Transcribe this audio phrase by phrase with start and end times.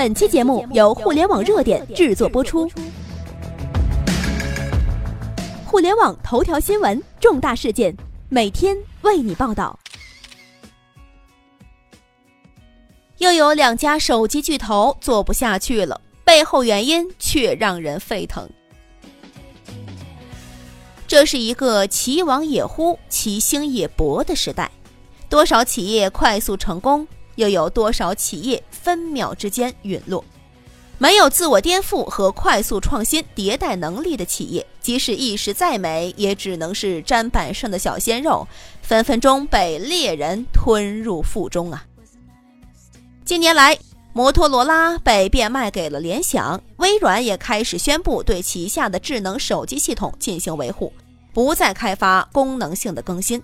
[0.00, 2.66] 本期节目由互联网热点制作播出。
[5.66, 7.94] 互联网头条新闻，重大事件，
[8.30, 9.78] 每天为你报道。
[13.18, 18.48] 又有两家手机巨头做不下去了，背后原因却让人沸腾。
[21.06, 24.70] 这是一个其亡也忽，其兴也勃的时代，
[25.28, 27.06] 多少企业快速成功，
[27.40, 30.22] 又有多少企业分秒之间陨落。
[30.98, 38.46] 没有自我颠覆和快速创新迭代能力的企业，即使一时再美，也只能是砧板上的小鲜肉，
[38.82, 41.86] 分分钟被猎人吞入腹中啊！
[43.24, 43.78] 近年来，
[44.12, 50.92] 摩托罗拉被变卖给了联想，微软也开始宣布对旗下的智能手机系统进行维护，
[51.32, 53.42] 不再开发功能性的更新。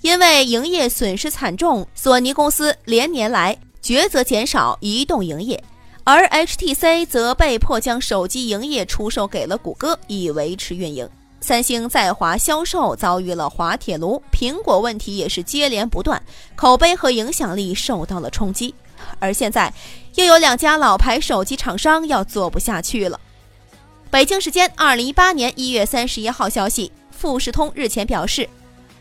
[0.00, 5.62] 因为营业损失惨重，索尼公司连年来抉择减少移动营业。
[6.04, 11.08] 而 HTC 则被迫将手机营业出售给了谷歌，以维持运营。
[11.40, 16.22] 三星在华销售遭遇了滑铁卢，苹果问题也是接连不断，
[16.56, 18.74] 口碑和影响力受到了冲击。
[19.18, 19.72] 而现在，
[20.14, 23.20] 又有两家老牌手机厂商要做不下去了。
[24.10, 28.48] 北京时间二零一八年一月三十一号消息，富士通日前表示。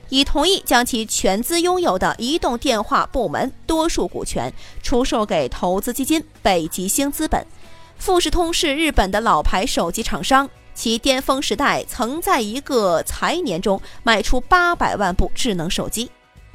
[0.09, 7.45] 已同意将其全资拥有的移动电话部门多数股权出售给投资基金北极星资本。
[7.97, 16.09] 富士通是日本的老牌手机厂商，其巅峰时代曾在一个财年中卖出八百万部智能手机。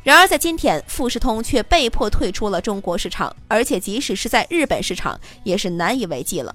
[0.04, 6.54] 然而，在今天，富士通却被迫退出了中国市场，而且即使是在日本市场也是难以为继了。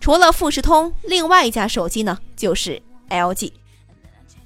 [0.00, 3.50] 除了富士通，另外一家手机呢，就是 LG。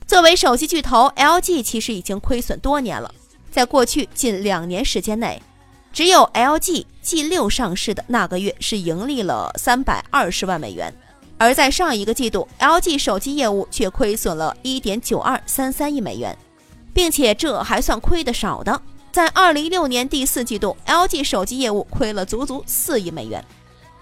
[0.09, 3.15] 作为手机巨头，LG 其实已经亏损多年了。
[3.51, 5.41] 在过去近两年时间内，
[5.93, 10.91] 只有 LG G6 上市的那个月是盈利了三百二十万美元，
[11.37, 16.35] 而在上一个季度，LG 手机业务却亏损了一点九二三三亿美元，
[16.95, 18.81] 并且这还算亏的少的。
[19.13, 23.45] 在二零一六年第四季度，LG 手机业务亏了足足四亿美元，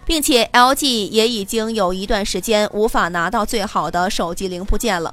[0.05, 5.13] 并且 LG 也已经有一段时间无法拿到最好的手机零部件了。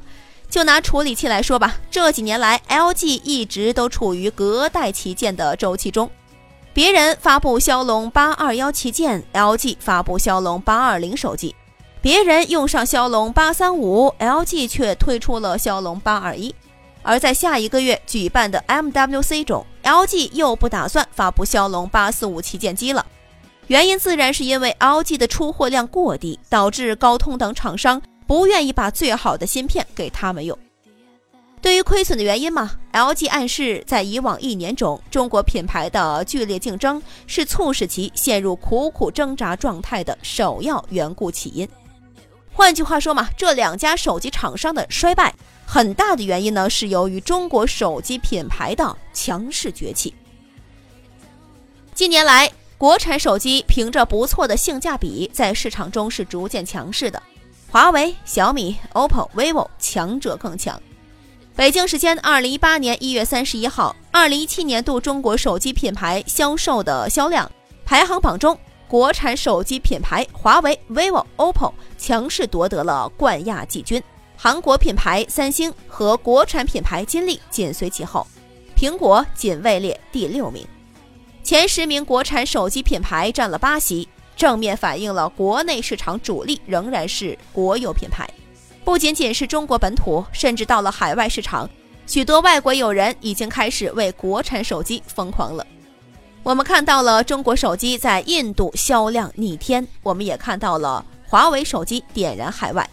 [0.54, 6.08] 就拿处理器来说吧，这几年来，LG 一直都处于隔代旗舰的周期中。
[6.76, 11.56] 别人发布骁龙八二幺旗舰，LG 发布骁龙八二零手机；
[12.04, 16.54] 别人用上骁龙八三五，LG 却推出了骁龙八二一。
[17.02, 23.04] 而在下一个月举办的 MWC 中，LG 又不打算发布骁龙八四五旗舰机了。
[23.66, 28.00] 原因自然是因为 LG 的出货量过低，导致高通等厂商。
[28.34, 30.58] 不愿意把最好的芯片给他们用。
[31.62, 41.70] 对于亏损的原因嘛，LG 暗示在以往一年中，中国品牌的剧烈竞争是促使其陷入苦苦挣扎状态的首要缘故起因。
[42.52, 45.32] 换句话说嘛，这两家手机厂商的衰败，
[45.64, 50.12] 很大的原因呢是由于中国手机品牌的强势崛起。
[51.94, 57.22] 近年来，国产手机凭着不错的性价比，在市场中是逐渐强势的。
[57.74, 60.80] 华为、小米、OPPO、vivo 强者更强。
[61.56, 67.52] 北京时间二零一八年一月三十一号，二零一七年度中国手机品牌销售的销量
[67.84, 68.56] 排行榜中，
[68.88, 74.00] 国产手机品牌华为、vivo、OPPO 强势夺得了冠亚季军，
[74.38, 78.28] 韩国品牌三星和国产品牌金立紧随其后，
[78.78, 80.64] 苹果仅位列第六名。
[81.42, 84.08] 前十名国产手机品牌占了八席。
[84.44, 88.30] 正面反映了国内市场主力仍然是国有品牌，
[88.84, 91.70] 不仅仅是中国本土，甚至到了海外市场，
[92.06, 95.66] 许多外国友人已经开始为国产手机疯狂了。
[96.44, 102.86] 我们看到了中国手机在印度销量逆天，我们也看到了华为手机点燃海外。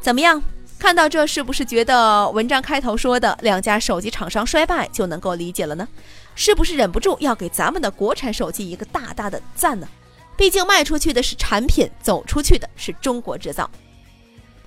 [0.00, 0.42] 怎么样？
[0.78, 5.86] 看到这是不是觉得文章开头说的两家手机厂商衰败就能够理解了呢？
[6.34, 9.86] 是不是忍不住要给咱们的国产手机一个大大的赞呢？
[10.36, 13.70] 毕竟卖出去的是产品，走出去的是中国制造。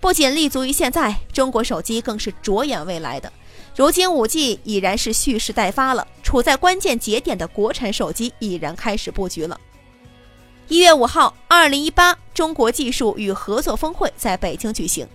[0.01, 3.31] 不仅立足于现在，中国手机更是着眼未来的。
[3.75, 9.59] 如今五 G 已然是蓄势待发了，处在关键节点的国产手机已然开始布局了。
[10.67, 15.07] 一月五号，二零一八中国技术与合作峰会在北京举行，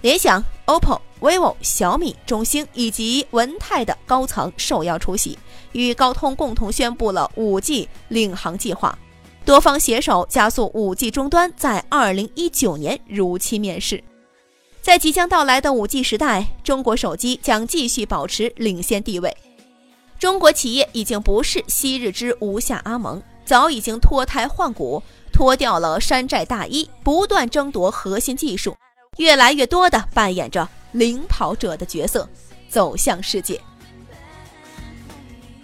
[0.00, 5.38] 联想、OPPO、vivo、小米、中兴以及文泰的高层受邀出席，
[5.72, 8.98] 与高通共同宣布了五 G 领航计划。
[9.44, 14.02] 多方携手加速 5G 终端在2019年如期面世。
[14.80, 19.36] 在即将到来的 5G 时代，中国手机将继续保持领先地位。
[20.18, 25.02] 中国企业已经不是昔日之吴下阿蒙，早已经脱胎换骨，
[25.32, 28.76] 脱掉了山寨大衣，不断争夺核心技术，
[29.16, 32.28] 越来越多的扮演着领跑者的角色，
[32.68, 33.60] 走向世界。